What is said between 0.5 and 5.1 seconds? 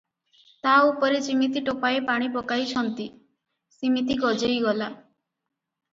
ତା ଉପରେ ଯିମିତି ଟୋପାଏ ପାଣି ପକାଇଛନ୍ତି, ସିମିତି ଗଜେଇ ଗଲା।